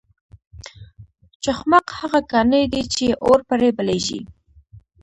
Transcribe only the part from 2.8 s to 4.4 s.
چې اور پرې بلیږي.